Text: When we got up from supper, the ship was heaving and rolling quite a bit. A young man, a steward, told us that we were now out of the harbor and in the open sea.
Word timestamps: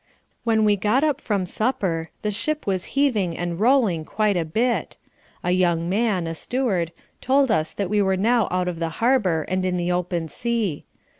When 0.43 0.65
we 0.65 0.77
got 0.77 1.03
up 1.03 1.21
from 1.21 1.45
supper, 1.45 2.09
the 2.23 2.31
ship 2.31 2.65
was 2.65 2.85
heaving 2.97 3.37
and 3.37 3.59
rolling 3.59 4.03
quite 4.03 4.35
a 4.35 4.43
bit. 4.43 4.97
A 5.43 5.51
young 5.51 5.87
man, 5.89 6.25
a 6.25 6.33
steward, 6.33 6.91
told 7.21 7.51
us 7.51 7.71
that 7.73 7.87
we 7.87 8.01
were 8.01 8.17
now 8.17 8.47
out 8.49 8.67
of 8.67 8.79
the 8.79 8.89
harbor 8.97 9.43
and 9.47 9.63
in 9.63 9.77
the 9.77 9.91
open 9.91 10.27
sea. 10.27 10.85